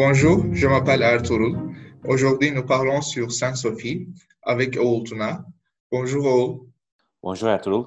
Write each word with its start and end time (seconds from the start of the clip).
Bonjour, 0.00 0.44
je 0.52 0.68
m'appelle 0.68 1.02
Ertuğrul. 1.02 1.56
Aujourd'hui, 2.04 2.52
nous 2.52 2.64
parlons 2.64 3.02
sur 3.02 3.32
Sainte-Sophie 3.32 4.06
avec 4.44 4.76
Oğul 4.76 5.02
Tuna. 5.02 5.44
Bonjour 5.90 6.24
Oğul. 6.24 6.60
Bonjour 7.20 7.48
Ertuğrul. 7.48 7.86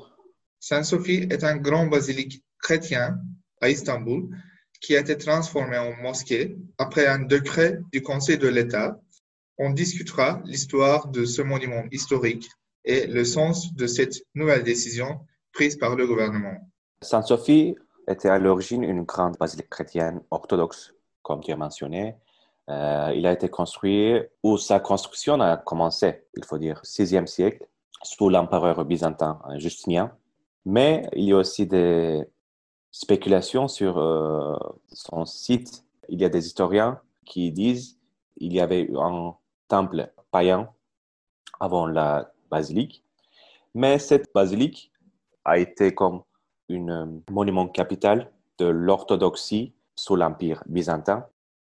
Sainte-Sophie 0.59 1.30
est 1.32 1.45
un 1.45 1.55
grand 1.55 1.88
basilique 1.88 2.44
chrétien 2.62 3.18
à 3.62 3.70
Istanbul 3.70 4.27
qui 4.82 4.98
a 4.98 5.00
été 5.00 5.18
transformé 5.18 5.77
en 5.77 5.94
mosquée 6.02 6.58
après 6.77 7.08
un 7.08 7.20
décret 7.20 7.80
du 7.94 8.02
Conseil 8.02 8.38
de 8.38 8.50
l'État. 8.50 9.00
On 9.57 9.70
discutera 9.70 10.41
l'histoire 10.43 11.08
de 11.08 11.23
ce 11.23 11.41
monument 11.41 11.86
historique 11.94 12.50
et 12.84 13.08
le 13.08 13.23
sens 13.23 13.73
de 13.73 13.88
cette 13.88 14.22
nouvelle 14.36 14.64
décision 14.64 15.22
prise 15.53 15.78
par 15.78 15.95
le 15.95 16.05
gouvernement. 16.05 16.58
Sainte-Sophie 17.03 17.78
était 18.05 18.28
à 18.28 18.38
l'origine 18.38 18.84
une 18.84 19.03
grande 19.03 19.38
basilique 19.38 19.70
chrétienne 19.70 20.20
orthodoxe, 20.30 20.94
comme 21.21 21.41
tu 21.41 21.52
as 21.52 21.57
mentionné. 21.57 22.16
Euh, 22.70 23.11
il 23.16 23.25
a 23.25 23.31
été 23.31 23.49
construit, 23.49 24.21
ou 24.43 24.57
sa 24.57 24.80
construction 24.80 25.39
a 25.41 25.57
commencé, 25.57 26.23
il 26.35 26.45
faut 26.45 26.57
dire, 26.57 26.81
6e 26.84 27.27
siècle, 27.27 27.67
sous 28.03 28.30
l'empereur 28.30 28.85
byzantin 28.85 29.39
Justinien. 29.57 30.11
Mais 30.66 31.09
il 31.13 31.25
y 31.25 31.34
a 31.34 31.38
aussi 31.38 31.66
des 31.66 32.23
spéculations 32.91 33.67
sur 33.67 33.97
euh, 33.97 34.55
son 34.91 35.25
site. 35.25 35.84
Il 36.09 36.20
y 36.20 36.25
a 36.25 36.30
des 36.30 36.45
historiens 36.45 36.99
qui 37.25 37.52
disent 37.52 37.97
qu'il 38.38 38.53
y 38.53 38.59
avait 38.59 38.89
un 38.95 39.35
temple 39.67 40.11
païen 40.31 40.69
avant 41.59 41.88
la 41.88 42.31
basilique. 42.49 43.03
Mais 43.73 44.00
cette 44.00 44.33
basilique 44.33 44.91
a 45.45 45.58
été 45.58 45.94
comme 45.94 46.23
un 46.69 47.09
monument 47.30 47.67
capital 47.67 48.31
de 48.58 48.66
l'orthodoxie 48.66 49.73
sous 49.95 50.16
l'Empire 50.16 50.64
byzantin. 50.67 51.25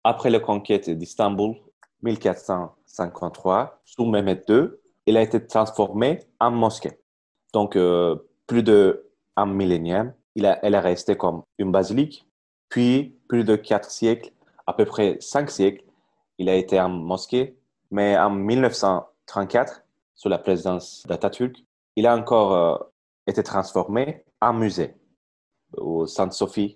Après 0.04 0.30
la 0.30 0.40
conquête 0.40 0.90
d'Istanbul, 0.90 1.56
1453, 2.04 3.82
sous 3.86 4.06
Mehmet 4.06 4.44
II, 4.48 4.70
il 5.06 5.18
a 5.18 5.22
été 5.22 5.46
transformé 5.46 6.20
en 6.40 6.52
mosquée. 6.52 7.00
Donc, 7.54 7.76
euh, 7.76 8.16
plus 8.48 8.64
d'un 8.64 9.46
millénaire, 9.46 10.14
il 10.36 10.46
a, 10.46 10.60
elle 10.64 10.76
est 10.76 10.80
restée 10.80 11.16
comme 11.16 11.44
une 11.58 11.72
basilique. 11.72 12.28
Puis, 12.70 13.18
plus 13.28 13.44
de 13.44 13.56
quatre 13.56 13.90
siècles, 13.90 14.32
à 14.68 14.74
peu 14.74 14.86
près 14.86 15.18
cinq 15.20 15.50
siècles, 15.50 15.84
il 16.38 16.50
a 16.50 16.56
été 16.56 16.80
en 16.80 16.90
mosquée. 16.90 17.58
Mais 17.92 18.18
en 18.18 18.30
1934, 18.30 19.84
sous 20.16 20.30
la 20.30 20.38
présidence 20.38 21.04
d'Atatürk, 21.08 21.64
il 21.96 22.08
a 22.08 22.16
encore 22.16 22.54
euh, 22.54 22.78
été 23.28 23.44
transformé 23.44 24.24
en 24.42 24.54
musée 24.54 24.96
au 25.78 26.06
Sainte-Sophie, 26.06 26.76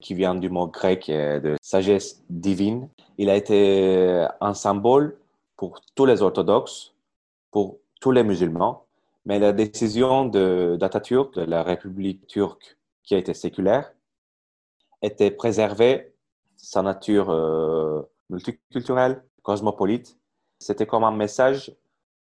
qui 0.00 0.14
vient 0.14 0.34
du 0.34 0.48
mot 0.50 0.66
grec 0.66 1.08
euh, 1.08 1.40
de 1.40 1.56
sagesse 1.60 2.22
divine. 2.30 2.88
Il 3.18 3.30
a 3.30 3.36
été 3.36 4.26
un 4.40 4.54
symbole 4.54 5.16
pour 5.56 5.80
tous 5.94 6.04
les 6.04 6.22
orthodoxes, 6.22 6.94
pour 7.50 7.78
tous 8.00 8.10
les 8.10 8.22
musulmans, 8.22 8.84
mais 9.24 9.38
la 9.38 9.52
décision 9.52 10.26
d'Atatürk, 10.26 11.34
de, 11.34 11.44
de 11.44 11.50
la 11.50 11.62
République 11.62 12.26
turque 12.26 12.76
qui 13.02 13.14
a 13.14 13.18
été 13.18 13.32
séculaire, 13.32 13.90
était 15.02 15.30
préserver 15.30 16.12
sa 16.56 16.82
nature 16.82 17.30
euh, 17.30 18.02
multiculturelle, 18.30 19.22
cosmopolite. 19.42 20.18
C'était 20.58 20.86
comme 20.86 21.04
un 21.04 21.10
message 21.12 21.74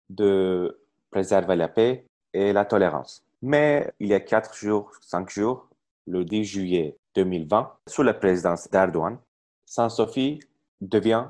de 0.09 0.81
préserver 1.11 1.57
la 1.57 1.69
paix 1.69 2.07
et 2.33 2.53
la 2.53 2.65
tolérance. 2.65 3.25
Mais 3.43 3.93
il 4.01 4.09
y 4.09 4.15
a 4.15 4.21
quatre 4.21 4.55
jours, 4.55 4.91
cinq 5.01 5.31
jours, 5.31 5.66
le 6.07 6.25
10 6.25 6.45
juillet 6.45 6.99
2020, 7.15 7.73
sous 7.89 8.03
la 8.03 8.15
présidence 8.15 8.71
d'Erdogan, 8.71 9.19
Saint-Sophie 9.65 10.41
devient 10.81 11.27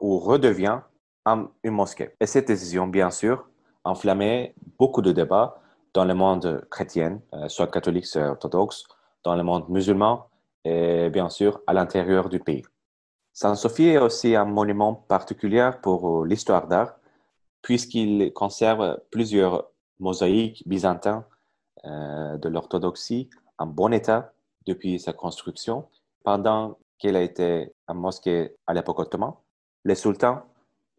ou 0.00 0.18
redevient 0.18 0.80
une 1.26 1.72
mosquée. 1.72 2.10
Et 2.20 2.26
cette 2.26 2.48
décision, 2.48 2.86
bien 2.86 3.10
sûr, 3.10 3.48
enflammait 3.84 4.54
beaucoup 4.78 5.02
de 5.02 5.12
débats 5.12 5.60
dans 5.94 6.04
le 6.04 6.14
monde 6.14 6.66
chrétien, 6.70 7.20
euh, 7.34 7.48
soit 7.48 7.66
catholique, 7.66 8.06
soit 8.06 8.30
orthodoxe, 8.30 8.84
dans 9.24 9.34
le 9.34 9.42
monde 9.42 9.68
musulman 9.68 10.28
et 10.64 11.10
bien 11.10 11.28
sûr 11.28 11.60
à 11.66 11.72
l'intérieur 11.72 12.28
du 12.28 12.38
pays. 12.38 12.62
Saint-Sophie 13.32 13.88
est 13.88 13.98
aussi 13.98 14.34
un 14.34 14.44
monument 14.44 14.94
particulier 14.94 15.70
pour 15.82 16.24
l'histoire 16.24 16.66
d'art 16.68 16.94
puisqu'il 17.62 18.32
conserve 18.32 19.00
plusieurs 19.10 19.70
mosaïques 19.98 20.62
byzantins 20.66 21.24
euh, 21.84 22.36
de 22.38 22.48
l'orthodoxie 22.48 23.28
en 23.60 23.66
bon 23.66 23.92
état 23.92 24.32
depuis 24.66 24.98
sa 24.98 25.12
construction. 25.12 25.86
Pendant 26.24 26.78
qu'elle 26.98 27.16
a 27.16 27.22
été 27.22 27.72
en 27.86 27.94
mosquée 27.94 28.56
à 28.66 28.74
l'époque 28.74 28.98
ottomane, 28.98 29.32
les 29.84 29.94
sultans, 29.94 30.42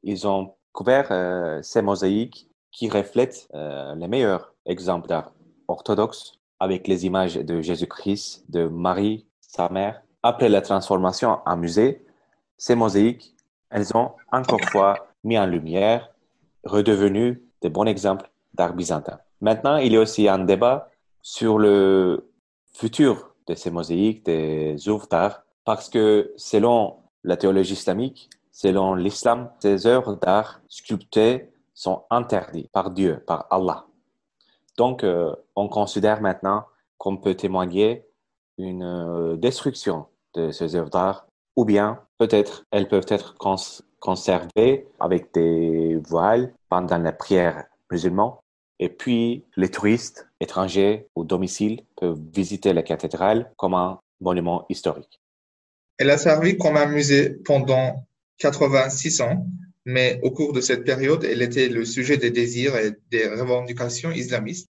ils 0.03 0.27
ont 0.27 0.53
couvert 0.72 1.07
euh, 1.11 1.61
ces 1.61 1.81
mosaïques 1.81 2.47
qui 2.72 2.89
reflètent 2.89 3.49
euh, 3.53 3.94
les 3.95 4.07
meilleurs 4.07 4.53
exemples 4.66 5.07
d'art 5.07 5.33
orthodoxe 5.67 6.33
avec 6.59 6.88
les 6.88 7.05
images 7.05 7.35
de 7.35 7.61
Jésus-Christ, 7.61 8.45
de 8.49 8.67
Marie, 8.67 9.25
sa 9.41 9.67
mère. 9.69 10.01
Après 10.23 10.49
la 10.49 10.61
transformation 10.61 11.39
en 11.45 11.57
musée, 11.57 12.05
ces 12.57 12.75
mosaïques, 12.75 13.35
elles 13.69 13.95
ont 13.95 14.11
encore 14.31 14.61
fois 14.72 15.07
mis 15.23 15.38
en 15.38 15.45
lumière 15.45 16.09
redevenus 16.63 17.39
de 17.61 17.69
bons 17.69 17.85
exemples 17.85 18.29
d'art 18.53 18.73
byzantin. 18.73 19.19
Maintenant, 19.39 19.78
il 19.78 19.93
y 19.93 19.97
a 19.97 20.01
aussi 20.01 20.28
un 20.28 20.39
débat 20.39 20.89
sur 21.22 21.57
le 21.57 22.30
futur 22.73 23.35
de 23.47 23.55
ces 23.55 23.71
mosaïques, 23.71 24.25
des 24.25 24.75
œuvres 24.87 25.07
d'art, 25.07 25.43
parce 25.65 25.89
que 25.89 26.33
selon 26.37 26.97
la 27.23 27.37
théologie 27.37 27.73
islamique, 27.73 28.29
selon 28.51 28.95
l'islam, 28.95 29.51
ces 29.59 29.87
œuvres 29.87 30.15
d'art 30.15 30.61
sculptées 30.67 31.51
sont 31.73 32.03
interdites 32.09 32.71
par 32.71 32.91
Dieu, 32.91 33.23
par 33.25 33.47
Allah. 33.49 33.85
Donc, 34.77 35.03
euh, 35.03 35.35
on 35.55 35.67
considère 35.67 36.21
maintenant 36.21 36.65
qu'on 36.97 37.17
peut 37.17 37.35
témoigner 37.35 38.05
une 38.57 38.83
euh, 38.83 39.35
destruction 39.35 40.05
de 40.33 40.51
ces 40.51 40.75
œuvres 40.75 40.89
d'art, 40.89 41.27
ou 41.55 41.65
bien 41.65 41.99
peut-être 42.17 42.63
elles 42.71 42.87
peuvent 42.87 43.07
être 43.07 43.35
conservées 43.99 44.87
avec 44.99 45.33
des 45.33 45.97
voiles 46.07 46.53
pendant 46.69 46.97
la 46.97 47.11
prière 47.11 47.65
musulmane. 47.91 48.33
Et 48.81 48.89
puis, 48.89 49.43
les 49.55 49.69
touristes 49.69 50.27
étrangers 50.39 51.05
au 51.13 51.23
domicile 51.23 51.83
peuvent 51.95 52.19
visiter 52.33 52.73
la 52.73 52.81
cathédrale 52.81 53.51
comme 53.55 53.75
un 53.75 53.99
monument 54.19 54.65
historique. 54.69 55.21
Elle 55.99 56.09
a 56.09 56.17
servi 56.17 56.57
comme 56.57 56.77
un 56.77 56.87
musée 56.87 57.29
pendant 57.29 58.07
86 58.39 59.21
ans, 59.21 59.45
mais 59.85 60.19
au 60.23 60.31
cours 60.31 60.51
de 60.51 60.61
cette 60.61 60.83
période, 60.83 61.23
elle 61.23 61.43
était 61.43 61.69
le 61.69 61.85
sujet 61.85 62.17
des 62.17 62.31
désirs 62.31 62.75
et 62.75 62.93
des 63.11 63.27
revendications 63.27 64.11
islamistes. 64.11 64.67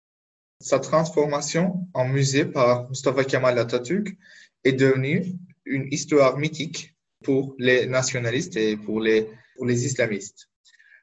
Sa 0.61 0.77
transformation 0.77 1.87
en 1.95 2.07
musée 2.07 2.45
par 2.45 2.87
Mustafa 2.89 3.23
Kemal 3.23 3.57
Atatürk 3.57 4.15
est 4.63 4.73
devenue 4.73 5.33
une 5.65 5.91
histoire 5.91 6.37
mythique 6.37 6.93
pour 7.23 7.55
les 7.57 7.87
nationalistes 7.87 8.55
et 8.55 8.77
pour 8.77 9.01
les, 9.01 9.27
pour 9.55 9.65
les 9.65 9.83
islamistes. 9.83 10.47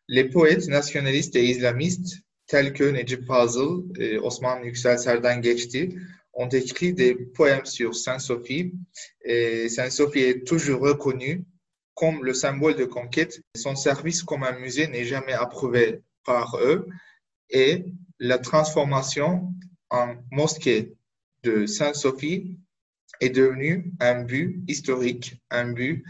Les 0.07 0.29
poètes 0.29 0.69
nationalistes 0.69 1.35
et 1.35 1.45
islamistes 1.45 2.23
que 2.53 2.91
Necip 2.91 3.27
Fazıl 3.27 3.85
et 3.99 4.19
Osman 4.19 4.63
Yüksel 4.65 4.99
Serden 4.99 5.41
Geçti 5.41 5.97
ont 6.35 6.49
écrit 6.49 6.93
des 6.93 7.15
poèmes 7.15 7.65
sur 7.65 7.95
Saint-Sophie 7.95 8.75
et 9.25 9.71
Saint-Sophie 9.71 10.21
est 10.21 10.47
toujours 10.47 10.81
reconnue 10.83 11.45
comme 11.95 12.25
le 12.25 12.35
symbole 12.35 12.77
de 12.77 12.85
conquête. 12.85 13.41
Son 13.57 13.75
service 13.75 14.23
comme 14.23 14.43
un 14.43 14.59
musée 14.59 14.87
n'est 14.87 15.05
jamais 15.05 15.33
approuvé 15.33 16.03
par 16.25 16.59
eux 16.59 16.87
et 17.49 17.87
la 18.19 18.39
transformation 18.39 19.55
en 19.89 20.17
mosquée 20.31 20.93
de 21.43 21.65
Saint-Sophie 21.65 22.59
est 23.21 23.31
devenue 23.31 23.93
un 23.99 24.25
but 24.25 24.63
historique, 24.69 25.41
un 25.51 25.73
but 25.73 26.05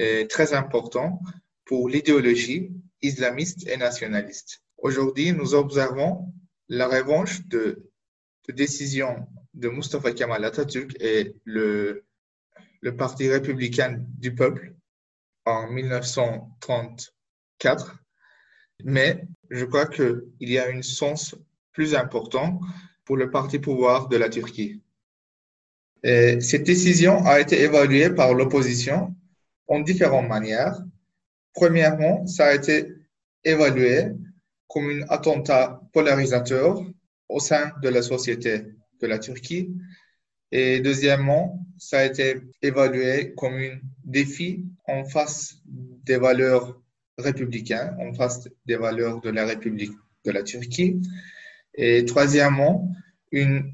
euh, 0.00 0.26
très 0.26 0.52
important 0.52 1.20
pour 1.64 1.88
l'idéologie 1.88 2.70
islamiste 3.00 3.66
et 3.66 3.78
nationaliste. 3.78 4.62
Aujourd'hui, 4.78 5.32
nous 5.32 5.54
observons 5.54 6.32
la 6.68 6.88
revanche 6.88 7.46
de, 7.46 7.88
décision 8.48 9.26
de 9.54 9.68
Mustafa 9.68 10.12
Kemal 10.12 10.44
Atatürk 10.44 10.96
et 11.00 11.34
le, 11.44 12.04
le 12.80 12.96
Parti 12.96 13.28
républicain 13.28 14.04
du 14.18 14.34
peuple 14.34 14.74
en 15.44 15.70
1934. 15.70 18.02
Mais 18.84 19.26
je 19.50 19.64
crois 19.64 19.86
qu'il 19.86 20.22
y 20.40 20.58
a 20.58 20.68
un 20.68 20.82
sens 20.82 21.34
plus 21.72 21.94
important 21.94 22.60
pour 23.04 23.16
le 23.16 23.30
parti 23.30 23.58
pouvoir 23.58 24.08
de 24.08 24.16
la 24.16 24.28
Turquie. 24.28 24.82
Et 26.02 26.40
cette 26.40 26.64
décision 26.64 27.24
a 27.24 27.40
été 27.40 27.62
évaluée 27.62 28.10
par 28.10 28.34
l'opposition 28.34 29.14
en 29.66 29.80
différentes 29.80 30.28
manières. 30.28 30.78
Premièrement, 31.52 32.26
ça 32.26 32.46
a 32.46 32.54
été 32.54 32.92
évalué 33.44 34.12
comme 34.68 34.90
un 34.90 35.02
attentat 35.08 35.80
polarisateur 35.92 36.82
au 37.28 37.40
sein 37.40 37.72
de 37.82 37.88
la 37.88 38.02
société 38.02 38.62
de 39.00 39.06
la 39.06 39.18
Turquie. 39.18 39.70
Et 40.52 40.80
deuxièmement, 40.80 41.64
ça 41.78 42.00
a 42.00 42.04
été 42.04 42.40
évalué 42.62 43.34
comme 43.36 43.54
un 43.54 43.78
défi 44.04 44.64
en 44.86 45.04
face 45.04 45.56
des 45.66 46.16
valeurs 46.16 46.80
républicaines, 47.18 47.96
en 47.98 48.12
face 48.14 48.48
des 48.64 48.76
valeurs 48.76 49.20
de 49.20 49.30
la 49.30 49.44
République 49.44 49.92
de 50.24 50.30
la 50.30 50.42
Turquie. 50.42 51.00
Et 51.74 52.04
troisièmement, 52.04 52.90
une, 53.32 53.72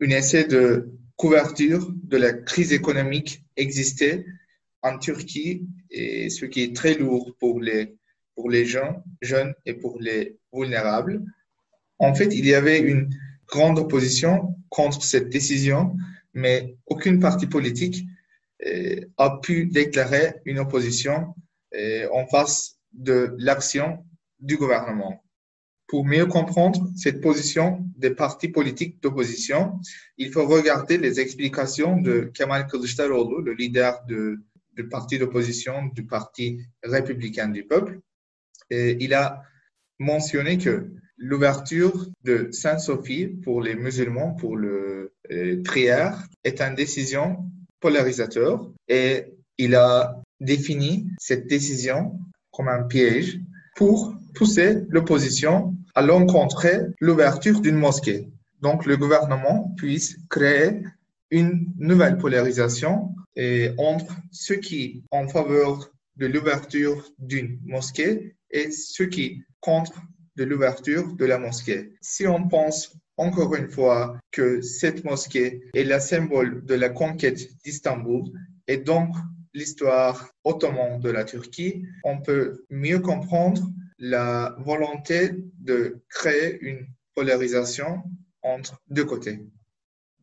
une 0.00 0.12
essai 0.12 0.44
de 0.44 0.92
couverture 1.16 1.92
de 2.02 2.16
la 2.16 2.32
crise 2.32 2.72
économique 2.72 3.44
existait 3.56 4.26
en 4.82 4.98
Turquie 4.98 5.66
et 5.90 6.28
ce 6.30 6.44
qui 6.44 6.62
est 6.62 6.76
très 6.76 6.94
lourd 6.94 7.34
pour 7.38 7.60
les, 7.60 7.96
pour 8.36 8.50
les 8.50 8.64
jeunes, 8.64 9.02
jeunes 9.22 9.54
et 9.64 9.74
pour 9.74 9.98
les 10.00 10.38
vulnérables. 10.52 11.24
En 11.98 12.14
fait, 12.14 12.26
il 12.26 12.46
y 12.46 12.54
avait 12.54 12.78
une 12.78 13.10
grande 13.48 13.78
opposition 13.78 14.54
contre 14.68 15.02
cette 15.02 15.30
décision, 15.30 15.96
mais 16.34 16.76
aucune 16.86 17.18
parti 17.18 17.46
politique 17.46 18.04
euh, 18.66 19.00
a 19.16 19.38
pu 19.42 19.66
déclarer 19.66 20.34
une 20.44 20.58
opposition 20.58 21.34
euh, 21.74 22.08
en 22.12 22.26
face 22.26 22.76
de 22.92 23.34
l'action 23.38 24.04
du 24.38 24.56
gouvernement. 24.56 25.22
Pour 25.88 26.04
mieux 26.04 26.26
comprendre 26.26 26.90
cette 26.96 27.20
position 27.20 27.84
des 27.96 28.10
partis 28.10 28.48
politiques 28.48 29.00
d'opposition, 29.02 29.78
il 30.18 30.30
faut 30.32 30.46
regarder 30.46 30.98
les 30.98 31.20
explications 31.20 32.00
de 32.00 32.30
Kemal 32.34 32.66
Kılıçdaroğlu, 32.66 33.44
le 33.44 33.54
leader 33.54 34.04
de, 34.06 34.40
du 34.76 34.88
parti 34.88 35.18
d'opposition 35.18 35.86
du 35.94 36.04
Parti 36.04 36.60
républicain 36.82 37.48
du 37.48 37.64
peuple. 37.64 38.00
Il 38.70 39.14
a 39.14 39.42
mentionné 39.98 40.58
que 40.58 40.90
l'ouverture 41.16 42.08
de 42.24 42.48
Sainte-Sophie 42.52 43.26
pour 43.26 43.62
les 43.62 43.74
musulmans, 43.74 44.34
pour 44.34 44.56
le 44.56 45.12
euh, 45.30 45.62
est 46.44 46.60
une 46.60 46.74
décision 46.74 47.44
polarisateur 47.80 48.70
et 48.88 49.24
il 49.58 49.74
a 49.74 50.20
défini 50.40 51.08
cette 51.18 51.46
décision 51.46 52.18
comme 52.50 52.68
un 52.68 52.82
piège 52.84 53.40
pour 53.76 54.14
pousser 54.34 54.82
l'opposition 54.88 55.74
à 55.94 56.02
l'encontre 56.02 56.66
l'ouverture 57.00 57.60
d'une 57.60 57.76
mosquée. 57.76 58.28
Donc, 58.60 58.86
le 58.86 58.96
gouvernement 58.96 59.74
puisse 59.76 60.16
créer 60.28 60.82
une 61.30 61.66
nouvelle 61.78 62.18
polarisation 62.18 63.14
entre 63.78 64.16
ceux 64.30 64.56
qui 64.56 65.04
en 65.10 65.28
faveur 65.28 65.90
de 66.16 66.26
l'ouverture 66.26 67.04
d'une 67.18 67.58
mosquée 67.64 68.36
et 68.56 68.70
ceux 68.70 69.06
qui 69.06 69.42
contre 69.60 70.00
de 70.36 70.44
l'ouverture 70.44 71.12
de 71.14 71.24
la 71.26 71.38
mosquée. 71.38 71.92
Si 72.00 72.26
on 72.26 72.48
pense 72.48 72.96
encore 73.18 73.54
une 73.54 73.68
fois 73.68 74.18
que 74.32 74.60
cette 74.60 75.04
mosquée 75.04 75.60
est 75.74 75.84
le 75.84 75.98
symbole 76.00 76.64
de 76.64 76.74
la 76.74 76.88
conquête 76.88 77.40
d'Istanbul 77.64 78.24
et 78.66 78.78
donc 78.78 79.14
l'histoire 79.54 80.30
ottomane 80.44 81.00
de 81.00 81.10
la 81.10 81.24
Turquie, 81.24 81.82
on 82.04 82.20
peut 82.20 82.64
mieux 82.70 83.00
comprendre 83.00 83.62
la 83.98 84.54
volonté 84.58 85.32
de 85.58 86.02
créer 86.08 86.58
une 86.60 86.86
polarisation 87.14 88.02
entre 88.42 88.78
deux 88.88 89.04
côtés. 89.04 89.40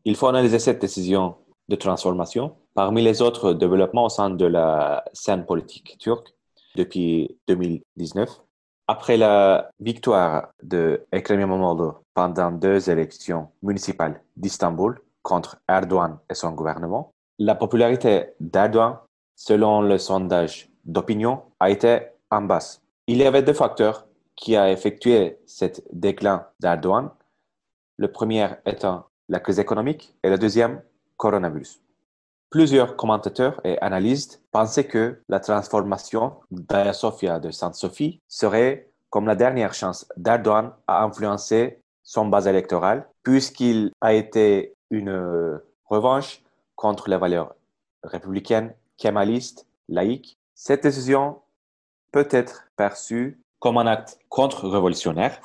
Il 0.04 0.16
faut 0.16 0.28
analyser 0.28 0.58
cette 0.58 0.80
décision 0.80 1.36
de 1.68 1.76
transformation 1.76 2.56
parmi 2.74 3.02
les 3.02 3.22
autres 3.22 3.54
développements 3.54 4.06
au 4.06 4.08
sein 4.08 4.30
de 4.30 4.44
la 4.44 5.04
scène 5.12 5.46
politique 5.46 5.96
turque 5.98 6.33
depuis 6.74 7.36
2019. 7.48 8.40
Après 8.86 9.16
la 9.16 9.70
victoire 9.80 10.48
de 10.62 11.06
Ekrem 11.10 11.40
İmamoğlu 11.40 11.92
pendant 12.12 12.50
deux 12.50 12.90
élections 12.90 13.48
municipales 13.62 14.20
d'Istanbul 14.36 15.00
contre 15.22 15.56
Erdogan 15.68 16.18
et 16.28 16.34
son 16.34 16.52
gouvernement, 16.52 17.10
la 17.38 17.54
popularité 17.54 18.34
d'Erdogan, 18.40 18.98
selon 19.34 19.80
le 19.80 19.98
sondage 19.98 20.68
d'opinion, 20.84 21.42
a 21.60 21.70
été 21.70 22.00
en 22.30 22.42
basse. 22.42 22.82
Il 23.06 23.18
y 23.18 23.24
avait 23.24 23.42
deux 23.42 23.54
facteurs 23.54 24.06
qui 24.36 24.56
ont 24.56 24.66
effectué 24.66 25.38
cet 25.46 25.82
déclin 25.92 26.46
d'Erdogan. 26.60 27.10
Le 27.96 28.10
premier 28.10 28.48
étant 28.66 29.06
la 29.28 29.40
crise 29.40 29.58
économique 29.58 30.14
et 30.22 30.28
le 30.28 30.38
deuxième, 30.38 30.82
coronavirus. 31.16 31.80
Plusieurs 32.54 32.94
commentateurs 32.94 33.60
et 33.64 33.80
analystes 33.80 34.40
pensaient 34.52 34.86
que 34.86 35.20
la 35.28 35.40
transformation 35.40 36.34
d'Aya 36.52 36.92
Sofia 36.92 37.40
de 37.40 37.50
Sainte-Sophie 37.50 38.20
serait 38.28 38.92
comme 39.10 39.26
la 39.26 39.34
dernière 39.34 39.74
chance 39.74 40.06
d'Erdogan 40.16 40.70
à 40.86 41.02
influencer 41.02 41.80
son 42.04 42.26
base 42.26 42.46
électorale, 42.46 43.08
puisqu'il 43.24 43.90
a 44.00 44.14
été 44.14 44.76
une 44.90 45.60
revanche 45.86 46.44
contre 46.76 47.10
les 47.10 47.16
valeurs 47.16 47.56
républicaines, 48.04 48.72
kémalistes, 48.98 49.66
laïques. 49.88 50.38
Cette 50.54 50.84
décision 50.84 51.40
peut 52.12 52.28
être 52.30 52.68
perçu 52.76 53.40
comme 53.58 53.78
un 53.78 53.88
acte 53.88 54.20
contre-révolutionnaire. 54.28 55.40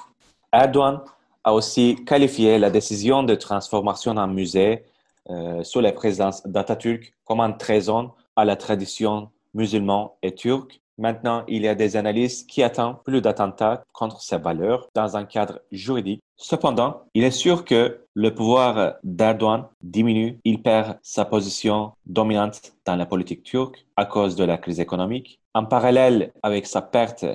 Erdogan 0.53 1.01
a 1.43 1.55
aussi 1.55 2.05
qualifié 2.05 2.59
la 2.59 2.69
décision 2.69 3.23
de 3.23 3.33
transformation 3.33 4.15
en 4.15 4.27
musée 4.27 4.85
euh, 5.29 5.63
sous 5.63 5.79
la 5.79 5.91
présidence 5.91 6.45
d'Atatürk 6.45 7.13
comme 7.25 7.39
un 7.39 7.51
trésor 7.51 8.15
à 8.35 8.45
la 8.45 8.55
tradition 8.55 9.29
musulmane 9.53 10.07
et 10.21 10.33
turque. 10.33 10.81
Maintenant, 10.97 11.45
il 11.47 11.63
y 11.63 11.67
a 11.67 11.75
des 11.75 11.95
analyses 11.95 12.43
qui 12.43 12.61
attendent 12.61 13.01
plus 13.03 13.21
d'attentats 13.21 13.83
contre 13.93 14.21
ces 14.21 14.37
valeurs 14.37 14.89
dans 14.93 15.15
un 15.15 15.23
cadre 15.23 15.61
juridique. 15.71 16.21
Cependant, 16.35 17.03
il 17.13 17.23
est 17.23 17.31
sûr 17.31 17.63
que 17.63 18.01
le 18.13 18.35
pouvoir 18.35 18.95
d'Erdogan 19.03 19.65
diminue. 19.81 20.39
Il 20.43 20.61
perd 20.61 20.99
sa 21.01 21.23
position 21.23 21.93
dominante 22.05 22.73
dans 22.85 22.97
la 22.97 23.05
politique 23.05 23.43
turque 23.43 23.85
à 23.95 24.05
cause 24.05 24.35
de 24.35 24.43
la 24.43 24.57
crise 24.57 24.81
économique 24.81 25.39
en 25.53 25.65
parallèle 25.65 26.31
avec 26.43 26.67
sa 26.67 26.81
perte 26.81 27.25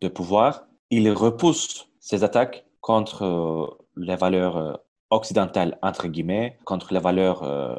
de 0.00 0.08
pouvoir, 0.08 0.66
il 0.90 1.10
repousse 1.10 1.88
ses 2.00 2.24
attaques 2.24 2.64
contre 2.80 3.78
les 3.96 4.16
valeurs 4.16 4.80
euh, 5.14 5.16
occidentales, 5.16 5.78
entre 5.82 6.08
guillemets, 6.08 6.58
contre 6.64 6.92
les 6.92 7.00
valeurs 7.00 7.42
euh, 7.42 7.74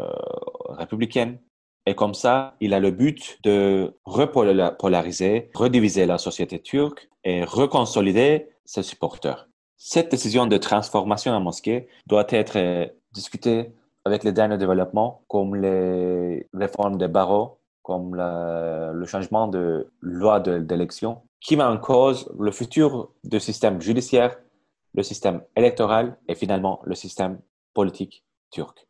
républicaines. 0.69 1.37
Et 1.85 1.93
comme 1.93 2.13
ça, 2.13 2.55
il 2.61 2.73
a 2.73 2.79
le 2.79 2.91
but 2.91 3.37
de 3.43 3.93
repolariser, 4.05 5.51
rediviser 5.53 6.05
la 6.05 6.17
société 6.17 6.59
turque 6.59 7.09
et 7.23 7.43
reconsolider 7.43 8.49
ses 8.65 8.81
supporters. 8.81 9.47
Cette 9.77 10.09
décision 10.09 10.47
de 10.47 10.57
transformation 10.57 11.31
en 11.33 11.42
mosquée 11.42 11.87
doit 12.07 12.25
être 12.30 12.89
discutée 13.13 13.71
avec 14.04 14.23
les 14.23 14.31
derniers 14.31 14.57
développements, 14.57 15.23
comme 15.27 15.56
les 15.56 16.47
réformes 16.54 16.97
des 16.97 17.07
barreaux 17.07 17.59
comme 17.85 18.15
le 18.15 19.06
changement 19.06 19.47
de 19.47 19.92
loi 20.01 20.39
d'élection, 20.39 21.21
qui 21.39 21.56
met 21.56 21.63
en 21.63 21.77
cause 21.77 22.33
le 22.39 22.51
futur 22.51 23.11
du 23.23 23.39
système 23.39 23.80
judiciaire, 23.80 24.35
le 24.95 25.04
système 25.04 25.44
électoral 25.56 26.18
et 26.28 26.35
finalement 26.35 26.81
le 26.85 26.95
système 26.95 27.42
politique 27.73 28.23
turc. 28.52 28.87